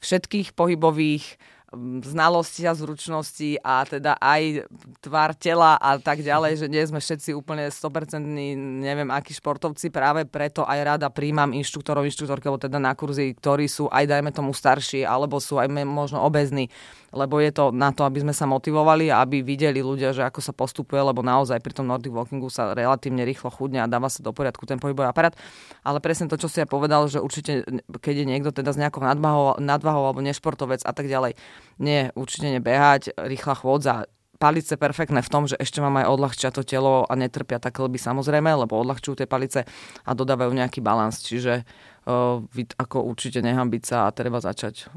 [0.00, 1.36] všetkých pohybových
[2.02, 4.66] znalosti a zručnosti a teda aj
[4.98, 8.18] tvár tela a tak ďalej, že nie sme všetci úplne 100%
[8.82, 13.86] neviem akí športovci, práve preto aj rada príjmam inštruktorov, inštruktorky, teda na kurzy, ktorí sú
[13.86, 16.66] aj dajme tomu starší, alebo sú aj možno obezní
[17.10, 20.40] lebo je to na to, aby sme sa motivovali a aby videli ľudia, že ako
[20.42, 24.22] sa postupuje, lebo naozaj pri tom Nordic Walkingu sa relatívne rýchlo chudne a dáva sa
[24.22, 25.34] do poriadku ten pohybový aparát.
[25.82, 27.66] Ale presne to, čo si ja povedal, že určite,
[27.98, 31.34] keď je niekto teda s nejakou nadvahou, nadvahou alebo nešportovec a tak ďalej,
[31.82, 34.06] nie, určite nebehať, rýchla chôdza,
[34.40, 38.00] palice perfektné v tom, že ešte mám aj odľahčia to telo a netrpia tak lby
[38.00, 39.68] samozrejme, lebo odľahčujú tie palice
[40.08, 41.20] a dodávajú nejaký balans.
[41.20, 41.68] Čiže
[42.80, 44.88] ako určite nehambiť sa a treba začať.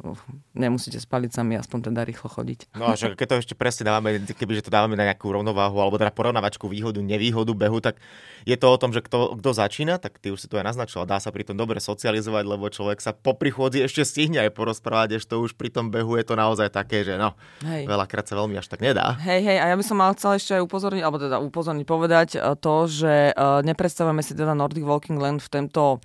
[0.56, 2.72] Nemusíte s palicami aspoň teda rýchlo chodiť.
[2.80, 6.16] No a keď to ešte presne dávame, kebyže to dávame na nejakú rovnováhu alebo teda
[6.16, 8.00] porovnávačku výhodu, nevýhodu behu, tak
[8.48, 11.04] je to o tom, že kto, kto začína, tak ty už si to aj naznačila,
[11.04, 15.20] dá sa pri tom dobre socializovať, lebo človek sa po prichôdzi ešte stihne aj porozprávať,
[15.20, 17.36] ešte to už pri tom behu je to naozaj také, že no,
[17.68, 17.84] hej.
[17.84, 19.20] veľakrát sa veľmi až tak nedá.
[19.20, 22.30] Hej, hej, a ja by som mal chcel ešte aj upozorniť, alebo teda upozorniť povedať
[22.64, 26.00] to, že uh, nepredstavujeme si teda Nordic Walking len v tento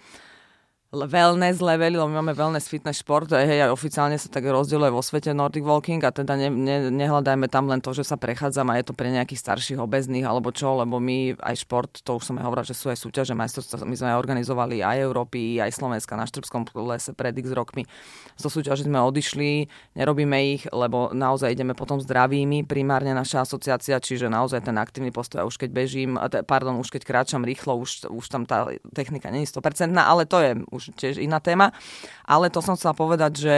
[0.88, 5.36] wellness levely, lebo my máme wellness fitness šport, hej, oficiálne sa tak rozdieluje vo svete
[5.36, 8.88] Nordic Walking a teda ne, ne, nehľadajme tam len to, že sa prechádzam a je
[8.88, 12.44] to pre nejakých starších obezných alebo čo, lebo my aj šport, to už som aj
[12.48, 16.24] hovorila, že sú aj súťaže majstrovstvá, my sme aj organizovali aj Európy, aj Slovenska na
[16.24, 17.84] Štrbskom lese pred x rokmi.
[18.40, 24.32] Zo súťaže sme odišli, nerobíme ich, lebo naozaj ideme potom zdravými, primárne naša asociácia, čiže
[24.32, 26.16] naozaj ten aktívny postoj, už keď bežím,
[26.48, 30.40] pardon, už keď kráčam rýchlo, už, už tam tá technika nie je 100%, ale to
[30.40, 31.74] je už tiež iná téma.
[32.24, 33.56] Ale to som chcela povedať, že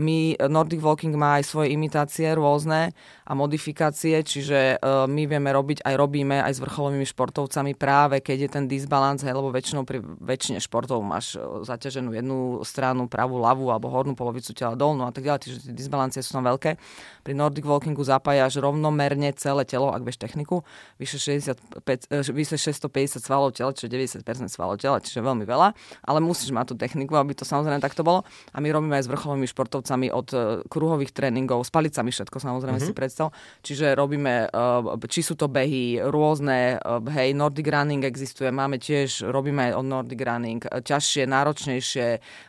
[0.00, 2.96] my Nordic Walking má aj svoje imitácie rôzne
[3.32, 8.38] a modifikácie, čiže uh, my vieme robiť, aj robíme aj s vrcholovými športovcami práve keď
[8.44, 13.40] je ten disbalans, hej, lebo väčšinou pri väčšine športov máš uh, zaťaženú jednu stranu, pravú,
[13.40, 16.76] ľavú alebo hornú polovicu tela dolnú a tak ďalej, čiže tie disbalancie sú tam veľké.
[17.24, 20.60] Pri Nordic Walkingu zapájaš rovnomerne celé telo, ak vieš techniku,
[21.00, 23.88] vyše, 65, uh, vyše 650 svalov tela, čiže
[24.20, 25.72] 90% svalov tela, čiže veľmi veľa,
[26.04, 28.28] ale musíš mať tú techniku, aby to samozrejme takto bolo.
[28.52, 32.76] A my robíme aj s vrcholovými športovcami od uh, kruhových tréningov, s palicami všetko samozrejme
[32.76, 32.92] mm-hmm.
[32.92, 33.21] si predstav.
[33.62, 39.28] Čiže robíme, uh, či sú to behy rôzne, uh, hej, Nordic Running existuje, máme tiež,
[39.28, 42.06] robíme od Nordic Running, ťažšie, náročnejšie,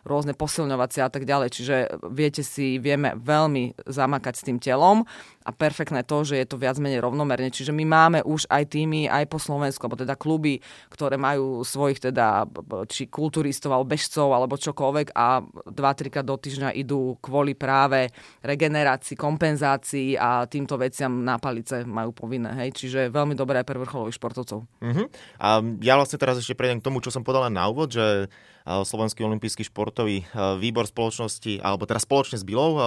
[0.07, 1.49] rôzne posilňovacie a tak ďalej.
[1.53, 1.75] Čiže
[2.09, 5.03] viete si, vieme veľmi zamakať s tým telom
[5.43, 7.51] a perfektné to, že je to viac menej rovnomerne.
[7.51, 11.99] Čiže my máme už aj týmy, aj po Slovensku, alebo teda kluby, ktoré majú svojich
[11.99, 12.47] teda
[12.87, 18.07] či kulturistov alebo bežcov alebo čokoľvek a 2-3 krát do týždňa idú kvôli práve
[18.41, 22.55] regenerácii, kompenzácii a týmto veciam na palice majú povinné.
[22.63, 22.79] Hej?
[22.79, 24.63] Čiže veľmi dobré aj pre vrcholových športovcov.
[24.63, 25.05] Uh-huh.
[25.43, 28.31] A ja vlastne teraz ešte prejdem k tomu, čo som podala na úvod, že
[28.63, 30.23] Slovenský olimpijský športový
[30.55, 32.79] výbor spoločnosti, alebo teda spoločne s Bilou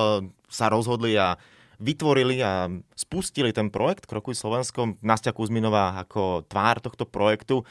[0.48, 1.36] sa rozhodli a
[1.78, 4.96] vytvorili a spustili ten projekt Krokuj Slovensko.
[5.04, 7.62] Nastia Kuzminová ako tvár tohto projektu.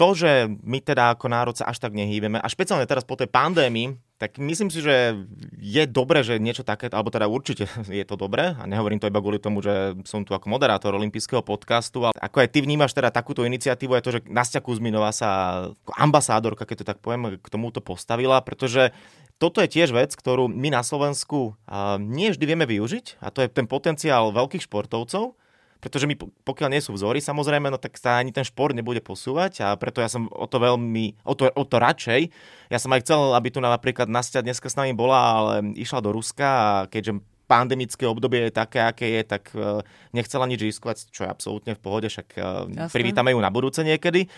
[0.00, 3.28] To, že my teda ako národ sa až tak nehýbeme, a špeciálne teraz po tej
[3.28, 5.16] pandémii, tak myslím si, že
[5.56, 9.20] je dobre, že niečo také, alebo teda určite je to dobré, a nehovorím to iba
[9.20, 13.12] kvôli tomu, že som tu ako moderátor olympijského podcastu, ale ako aj ty vnímaš teda
[13.12, 15.28] takúto iniciatívu, je to, že Nastia Kuzminová sa
[15.72, 18.96] ako ambasádorka, keď to tak poviem, k tomuto postavila, pretože
[19.40, 21.56] toto je tiež vec, ktorú my na Slovensku
[21.96, 25.32] nie vždy vieme využiť a to je ten potenciál veľkých športovcov,
[25.80, 26.12] pretože my
[26.44, 30.04] pokiaľ nie sú vzory samozrejme, no tak sa ani ten šport nebude posúvať a preto
[30.04, 32.28] ja som o to veľmi, o to, o to radšej.
[32.68, 36.12] Ja som aj chcel, aby tu napríklad Nastia dneska s nami bola, ale išla do
[36.12, 39.82] Ruska a keďže pandemické obdobie je také, aké je, tak e,
[40.14, 42.40] nechcela nič riskovať, čo je absolútne v pohode, však e,
[42.78, 42.94] Jasne.
[42.94, 44.30] privítame ju na budúce niekedy.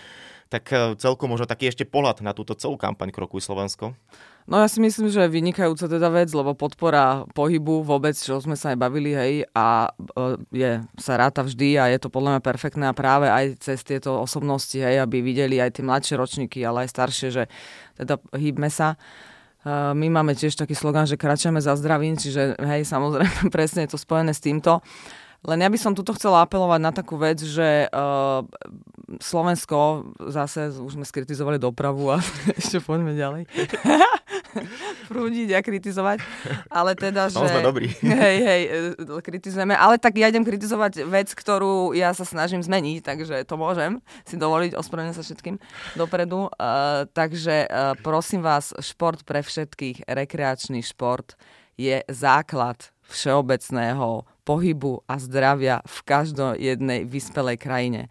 [0.53, 3.97] Tak e, celkom možno taký ešte pohľad na túto celú kampaň Krokuj Slovensko.
[4.45, 8.69] No ja si myslím, že vynikajúca teda vec, lebo podpora pohybu vôbec, čo sme sa
[8.69, 12.85] aj bavili, hej, a e, je, sa ráta vždy a je to podľa mňa perfektné
[12.85, 16.93] a práve aj cez tieto osobnosti, hej, aby videli aj tie mladšie ročníky, ale aj
[16.93, 17.43] staršie, že
[17.97, 18.93] teda hýbme sa.
[19.65, 23.97] E, my máme tiež taký slogan, že kračame za zdravím, čiže hej, samozrejme presne je
[23.97, 24.85] to spojené s týmto.
[25.43, 28.47] Len ja by som tuto chcela apelovať na takú vec, že uh,
[29.19, 32.23] Slovensko, zase už sme skritizovali dopravu a
[32.59, 33.43] ešte poďme ďalej.
[35.07, 36.17] prúdiť a kritizovať.
[36.71, 37.37] Ale teda, že...
[37.37, 37.87] sme dobrí.
[38.01, 38.61] Hej, hej,
[38.97, 39.75] e, kritizujeme.
[39.75, 44.35] Ale tak ja idem kritizovať vec, ktorú ja sa snažím zmeniť, takže to môžem si
[44.39, 45.55] dovoliť, ospravedlňujem sa všetkým
[45.99, 46.49] dopredu.
[46.57, 51.37] Uh, takže uh, prosím vás, šport pre všetkých, rekreačný šport
[51.77, 58.01] je základ všeobecného pohybu a zdravia v každej jednej vyspelej krajine.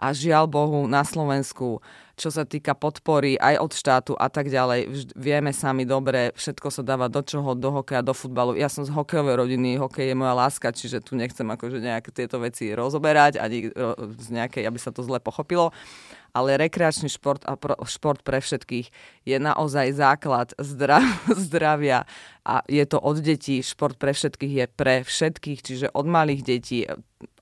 [0.00, 1.84] A žiaľ Bohu, na Slovensku
[2.20, 4.92] čo sa týka podpory aj od štátu a tak ďalej.
[4.92, 8.60] Vždy, vieme sami dobre, všetko sa dáva do čoho, do hokeja, do futbalu.
[8.60, 12.36] Ja som z hokejovej rodiny, hokej je moja láska, čiže tu nechcem akože nejaké tieto
[12.36, 13.72] veci rozoberať, ani
[14.20, 15.72] z nejakej, aby sa to zle pochopilo.
[16.30, 18.92] Ale rekreačný šport a pro, šport pre všetkých
[19.26, 21.02] je naozaj základ zdrav,
[21.48, 22.04] zdravia
[22.44, 26.86] a je to od detí, šport pre všetkých je pre všetkých, čiže od malých detí,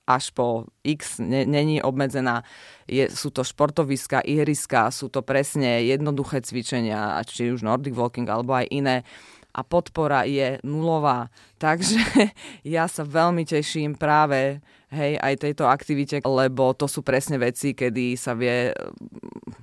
[0.09, 2.41] až po X ne, není obmedzená.
[2.89, 8.57] Je, sú to športoviska, ihriska, sú to presne jednoduché cvičenia, či už Nordic Walking alebo
[8.57, 9.05] aj iné
[9.53, 11.29] a podpora je nulová.
[11.61, 12.01] Takže
[12.65, 18.17] ja sa veľmi teším práve hej, aj tejto aktivite, lebo to sú presne veci, kedy
[18.17, 18.73] sa vie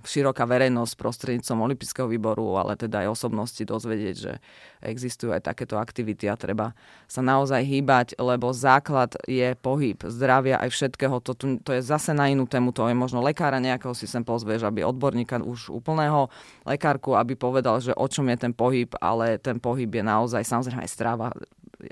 [0.07, 4.33] široká verejnosť prostredníctvom Olympijského výboru, ale teda aj osobnosti dozvedieť, že
[4.87, 6.79] existujú aj takéto aktivity a treba
[7.11, 11.19] sa naozaj hýbať, lebo základ je pohyb zdravia aj všetkého.
[11.27, 14.63] To, to je zase na inú tému, to je možno lekára nejakého si sem pozvieš,
[14.63, 16.31] aby odborníka už úplného
[16.63, 20.87] lekárku, aby povedal, že o čom je ten pohyb, ale ten pohyb je naozaj samozrejme
[20.87, 21.35] aj stráva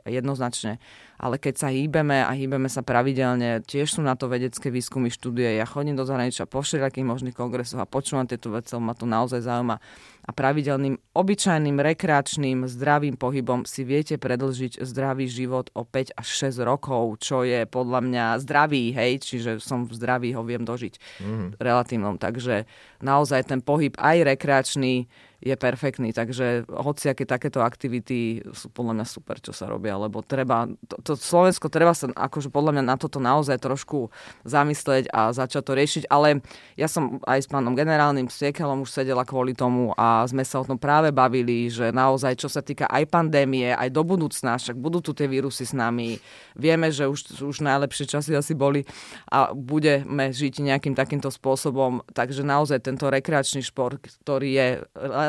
[0.04, 0.82] jednoznačne.
[1.20, 5.56] Ale keď sa hýbeme a hýbeme sa pravidelne, tiež sú na to vedecké výskumy, štúdie.
[5.56, 9.44] Ja chodím do zahraničia po všelijakých možných kongresoch a počúvam tieto veci, ma to naozaj
[9.44, 9.78] zaujíma.
[10.24, 16.64] A pravidelným obyčajným rekreačným zdravým pohybom si viete predlžiť zdravý život o 5 až 6
[16.64, 21.48] rokov, čo je podľa mňa zdravý, hej, čiže som v zdraví ho viem dožiť mm.
[21.60, 22.16] relatívnom.
[22.16, 22.64] Takže
[23.04, 25.04] naozaj ten pohyb aj rekreačný
[25.44, 26.16] je perfektný.
[26.16, 31.12] Takže hociaké takéto aktivity sú podľa mňa super, čo sa robia, lebo treba, to, to
[31.20, 34.08] Slovensko treba sa akože podľa mňa na toto naozaj trošku
[34.48, 36.40] zamyslieť a začať to riešiť, ale
[36.80, 40.68] ja som aj s pánom generálnym Siekelom už sedela kvôli tomu a sme sa o
[40.68, 45.02] tom práve bavili, že naozaj čo sa týka aj pandémie, aj do budúcna, však budú
[45.02, 46.22] tu tie vírusy s nami,
[46.54, 48.86] vieme, že už, už najlepšie časy asi boli
[49.26, 54.68] a budeme žiť nejakým takýmto spôsobom, takže naozaj tento rekreačný šport, ktorý je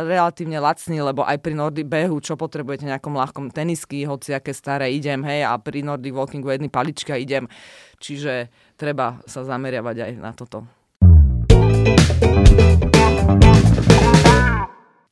[0.05, 4.93] relatívne lacný, lebo aj pri Nordic behu, čo potrebujete nejakom ľahkom tenisky, hoci aké staré
[4.93, 7.49] idem, hej, a pri Nordic walkingu jedný palička idem.
[7.99, 10.67] Čiže treba sa zameriavať aj na toto.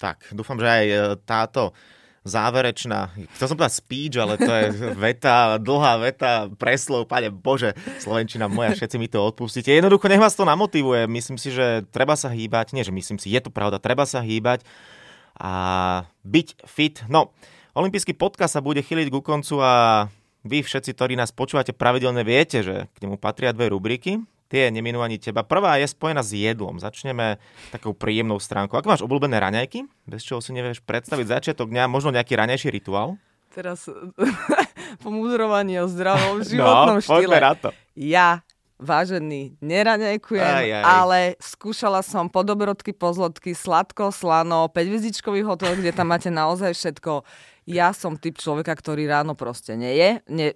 [0.04, 1.72] Tak, dúfam, že aj e, táto
[2.28, 4.68] záverečná, chcel som povedať speech, ale to je
[5.08, 7.72] veta, dlhá veta, preslov, pane Bože,
[8.04, 9.72] Slovenčina moja, všetci mi to odpustíte.
[9.72, 13.32] Jednoducho nech vás to namotivuje, myslím si, že treba sa hýbať, nie že myslím si,
[13.32, 14.68] je to pravda, treba sa hýbať
[15.40, 15.52] a
[16.28, 17.00] byť fit.
[17.08, 17.32] No,
[17.72, 20.08] olimpijský podcast sa bude chyliť ku koncu a
[20.44, 24.20] vy všetci, ktorí nás počúvate pravidelne, viete, že k nemu patria dve rubriky
[24.54, 25.42] tie neminú ani teba.
[25.42, 26.78] Prvá je spojená s jedlom.
[26.78, 27.42] Začneme
[27.74, 28.78] takou príjemnou stránkou.
[28.78, 29.90] Ako máš obľúbené raňajky?
[30.06, 33.18] Bez čoho si nevieš predstaviť začiatok dňa, možno nejaký raňajší rituál?
[33.50, 33.90] Teraz
[35.04, 37.38] pomudrovanie o zdravom no, životnom no, štýle.
[37.42, 37.70] Na to.
[37.98, 38.46] Ja
[38.78, 40.84] vážený, neraňajkujem, aj, aj.
[40.84, 47.24] ale skúšala som podobrodky, pozlotky, sladko, slano, 5 hotel, kde tam máte naozaj všetko
[47.64, 50.10] ja som typ človeka, ktorý ráno proste nie je.
[50.28, 50.50] Nie,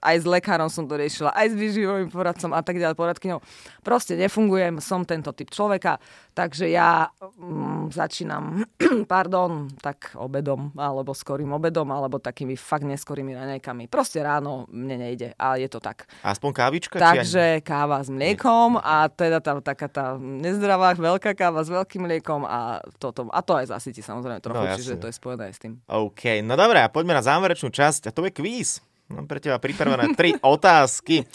[0.00, 3.40] aj s lekárom som to riešila, aj s výživovým poradcom a tak ďalej, poradkyňou.
[3.84, 6.00] Proste nefungujem, som tento typ človeka,
[6.34, 8.64] takže ja mm, začínam,
[9.12, 13.86] pardon, tak obedom, alebo skorým obedom, alebo takými fakt neskorými raňajkami.
[13.86, 16.08] Proste ráno mne nejde a je to tak.
[16.24, 16.96] Aspoň kávička?
[16.96, 22.08] Takže či káva s mliekom a teda tá, taká tá nezdravá veľká káva s veľkým
[22.08, 23.28] mliekom a toto.
[23.28, 25.76] A to aj zasytí samozrejme trochu, no, čiže to je spojené s tým.
[25.86, 28.78] OK, no No dobré, a poďme na záverečnú časť a to je kvíz.
[29.10, 31.26] Mám pre teba pripravené tri otázky.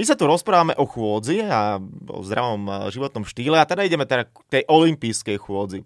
[0.00, 1.76] My sa tu rozprávame o chôdzi a
[2.08, 5.84] o zdravom životnom štýle a teda ideme teda k tej olympijskej chôdzi.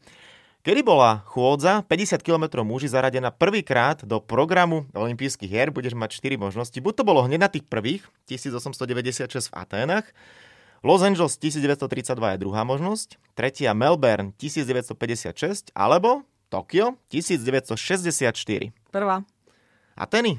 [0.63, 6.39] Kedy bola chôdza 50 km muži zaradená prvýkrát do programu olympijských hier, budeš mať 4
[6.39, 6.79] možnosti.
[6.79, 10.07] Buď to bolo hneď na tých prvých, 1896 v Aténach,
[10.87, 16.23] Los Angeles 1932 je druhá možnosť, tretia Melbourne 1956, alebo
[16.55, 18.71] Tokio 1964.
[18.95, 19.27] Prvá.
[19.99, 20.39] Ateny?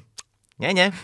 [0.63, 0.95] Nie, nie.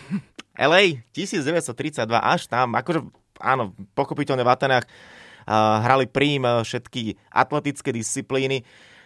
[0.56, 3.00] LA 1932 až tam, akože
[3.40, 8.62] áno, pochopiteľne v Atenách uh, hrali prím uh, všetky atletické disciplíny,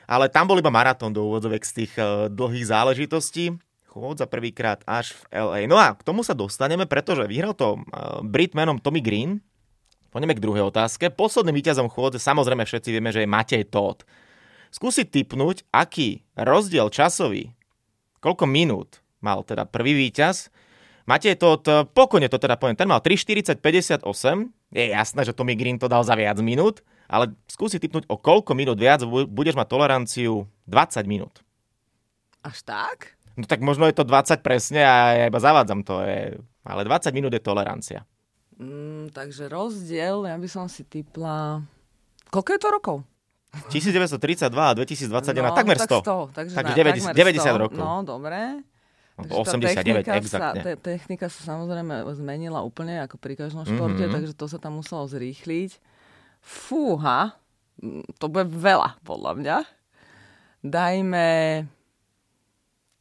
[0.06, 3.56] ale tam bol iba maratón do úvodzovek z tých uh, dlhých záležitostí.
[3.90, 5.61] Chôdza prvýkrát až v LA.
[5.64, 9.40] No a k tomu sa dostaneme, pretože vyhral to uh, Brit menom Tommy Green.
[10.12, 11.09] Poďme k druhej otázke.
[11.12, 14.04] Posledným víťazom chôdze, samozrejme všetci vieme, že je Matej Todd
[14.76, 17.56] skúsiť typnúť, aký rozdiel časový,
[18.20, 20.52] koľko minút mal teda prvý víťaz.
[21.07, 23.62] Máte to, to pokojne to teda poviem, ten mal 3.40.58,
[24.75, 28.59] je jasné, že Tommy Green to dal za viac minút, ale skúsi typnúť, o koľko
[28.59, 31.47] minút viac budeš mať toleranciu 20 minút.
[32.42, 33.14] Až tak?
[33.38, 37.14] No tak možno je to 20 presne a ja iba zavádzam to, je, ale 20
[37.14, 38.03] minút je tolerancia.
[38.59, 41.62] Mm, takže rozdiel, ja by som si typla...
[42.35, 42.97] Koľko je to rokov?
[43.71, 45.87] 1932 a 2021, no, takmer 100.
[45.87, 47.62] Tak 100 takže, takže 90, takmer 90 100.
[47.62, 47.79] rokov.
[47.79, 48.40] No, dobre.
[49.16, 50.61] No, 89, exaktne.
[50.61, 54.12] Sa, technika sa samozrejme zmenila úplne ako pri každom športe, mm-hmm.
[54.12, 55.81] takže to sa tam muselo zrýchliť.
[56.44, 57.33] Fúha,
[58.20, 59.57] to bude veľa, podľa mňa.
[60.61, 61.29] Dajme,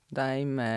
[0.07, 0.71] dajme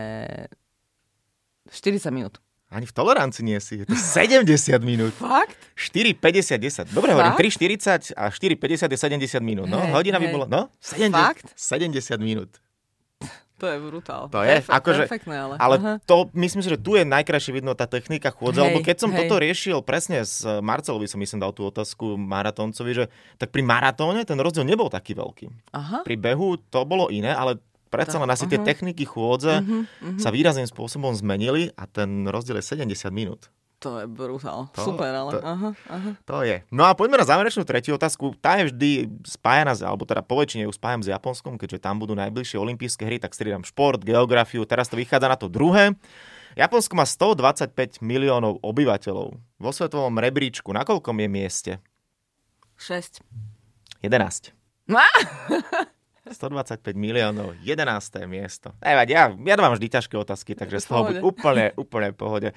[1.71, 2.43] 40 minút.
[2.69, 3.81] Ani v tolerancii nie si.
[3.81, 4.45] Je to 70
[4.85, 5.17] minút.
[5.17, 5.57] Fakt?
[5.73, 6.93] 4, 50, 10.
[6.93, 7.17] Dobre Fakt?
[7.17, 9.71] hovorím, 3, 40 a 4, 50 je 70 minút.
[9.71, 10.29] No, hey, hodina hey.
[10.29, 11.47] by bola, no, 70, Fakt?
[11.57, 12.61] 70 minút.
[13.59, 14.31] To je brutál.
[14.31, 15.55] To je, Perfect, akože, perfektné, ale.
[15.59, 18.97] ale to, myslím si, že tu je najkrajšie vidno tá technika chôdza, hey, lebo keď
[19.03, 19.27] som hej.
[19.27, 24.23] toto riešil presne s Marcelovi, som myslím dal tú otázku maratóncovi, že tak pri maratóne
[24.23, 25.75] ten rozdiel nebol taký veľký.
[25.75, 26.07] Aha.
[26.07, 27.59] Pri behu to bolo iné, ale
[27.91, 28.61] predsa len asi uh-huh.
[28.61, 30.19] tie techniky chôdze uh-huh, uh-huh.
[30.21, 33.51] sa výrazným spôsobom zmenili a ten rozdiel je 70 minút.
[33.79, 34.67] To je brutál.
[34.75, 35.39] To, Super, ale...
[35.39, 36.11] To, aha, aha.
[36.27, 36.67] to je.
[36.75, 38.35] No a poďme na záverečnú tretiu otázku.
[38.43, 38.91] Tá je vždy
[39.23, 43.23] spájana, alebo teda po väčšine ju spájam s Japonskom, keďže tam budú najbližšie olympijské hry,
[43.23, 44.67] tak striedam šport, geografiu.
[44.67, 45.95] Teraz to vychádza na to druhé.
[46.59, 49.39] Japonsko má 125 miliónov obyvateľov.
[49.39, 51.73] Vo svetovom rebríčku na koľkom je mieste?
[52.83, 53.23] 6.
[54.03, 54.59] 11.
[56.35, 58.27] 125 miliónov, 11.
[58.29, 58.75] miesto.
[58.83, 62.53] Nevadí, ja, ja dávam vždy ťažké otázky, takže z toho buď úplne, úplne pohode.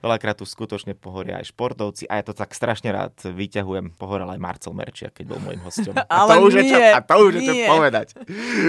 [0.00, 3.94] Veľakrát tu skutočne pohoria aj športovci a ja to tak strašne rád vyťahujem.
[3.94, 5.94] Pohorel aj Marcel Merčia, keď bol môjim hostom.
[6.06, 7.66] Ale a to už nie, je čo, a to už je čo nie.
[7.66, 8.06] povedať.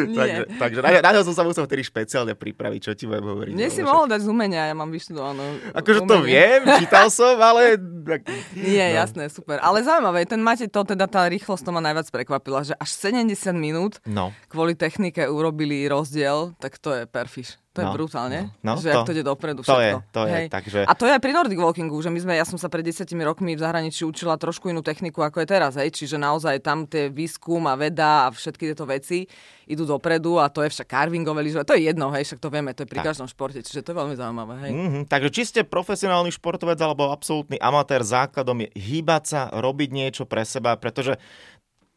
[0.08, 0.16] Nie.
[0.18, 3.54] takže takže na, na som sa musel vtedy špeciálne pripraviť, čo ti budem hovoriť.
[3.54, 5.44] Mne si lebo mohol dať z umenia, ja mám vyštudovanú.
[5.74, 6.28] Akože to umenie.
[6.28, 7.76] viem, čítal som, ale...
[8.56, 9.04] Nie, No.
[9.04, 9.60] jasné, super.
[9.60, 13.28] Ale zaujímavé, ten máte to, teda tá rýchlosť to ma najviac prekvapila, že až 70
[13.54, 17.60] minút No, kvôli technike urobili rozdiel, tak to je perfiš.
[17.78, 20.00] To je No, brutálne, no, no, že to- ak to ide dopredu to je, všetko.
[20.10, 20.46] to je, Hej.
[20.50, 20.80] takže...
[20.82, 23.22] A to je aj pri Nordic Walkingu, že my sme, ja som sa pred desiatimi
[23.22, 25.94] rokmi v zahraničí učila trošku inú techniku, ako je teraz, hej.
[25.94, 29.30] Čiže naozaj tam tie výskum a veda a všetky tieto veci
[29.64, 32.72] idú dopredu a to je však carvingové lyžovanie, to je jedno, hej, však to vieme,
[32.72, 33.08] to je pri Tak.
[33.12, 34.72] každom športe, čiže to je veľmi zaujímavé, hej.
[34.72, 35.04] Mm-hmm.
[35.06, 40.42] Takže či ste profesionálny športovec alebo absolútny amatér, základom je hýbať sa, robiť niečo pre
[40.42, 41.20] seba, pretože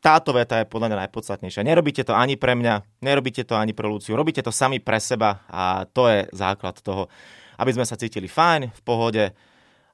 [0.01, 1.65] táto veta je podľa mňa najpodstatnejšia.
[1.65, 5.45] Nerobíte to ani pre mňa, nerobíte to ani pre Luciu, robíte to sami pre seba
[5.47, 7.13] a to je základ toho,
[7.61, 9.25] aby sme sa cítili fajn, v pohode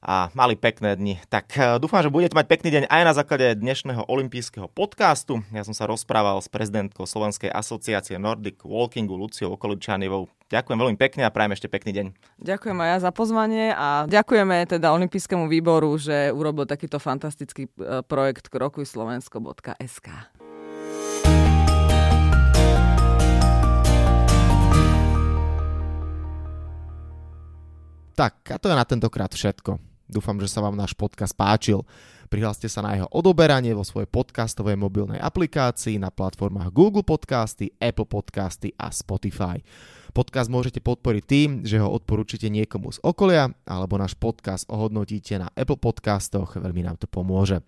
[0.07, 1.19] a mali pekné dni.
[1.27, 5.43] Tak eh, dúfam, že budete mať pekný deň aj na základe dnešného olympijského podcastu.
[5.51, 10.31] Ja som sa rozprával s prezidentkou Slovenskej asociácie Nordic Walkingu Luciou Okoličanivou.
[10.47, 12.07] Ďakujem veľmi pekne a prajem ešte pekný deň.
[12.39, 17.99] Ďakujem aj ja za pozvanie a ďakujeme teda Olympijskému výboru, že urobil takýto fantastický e,
[18.07, 20.07] projekt krokujslovensko.sk.
[28.15, 29.77] Tak, a to je na tentokrát všetko.
[30.07, 31.83] Dúfam, že sa vám náš podcast páčil.
[32.31, 38.07] Prihláste sa na jeho odoberanie vo svojej podcastovej mobilnej aplikácii na platformách Google Podcasty, Apple
[38.07, 39.59] Podcasty a Spotify.
[40.17, 45.53] Podcast môžete podporiť tým, že ho odporúčite niekomu z okolia, alebo náš podcast ohodnotíte na
[45.53, 47.61] Apple Podcastoch, veľmi nám to pomôže.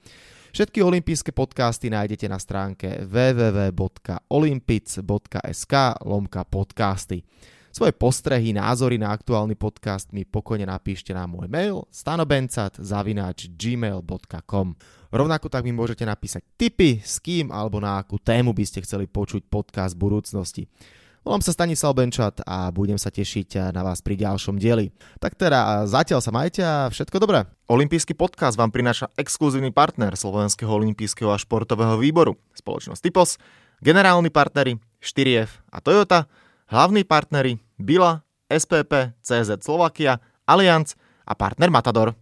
[0.49, 7.21] Všetky olympijské podcasty nájdete na stránke www.olympic.sk lomka podcasty.
[7.69, 14.67] Svoje postrehy, názory na aktuálny podcast mi pokojne napíšte na môj mail stanobencat.gmail.com
[15.13, 19.05] Rovnako tak mi môžete napísať tipy, s kým alebo na akú tému by ste chceli
[19.05, 20.65] počuť podcast v budúcnosti.
[21.29, 24.89] Volám sa Stanislav Benčat a budem sa tešiť na vás pri ďalšom dieli.
[25.21, 27.45] Tak teda zatiaľ sa majte a všetko dobré.
[27.69, 33.37] Olympijský podcast vám prináša exkluzívny partner Slovenského olympijského a športového výboru, spoločnosť Typos,
[33.77, 36.25] generálni partneri 4F a Toyota,
[36.65, 40.17] hlavní partneri Bila, SPP, CZ Slovakia,
[40.49, 40.97] Allianz
[41.29, 42.17] a partner Matador.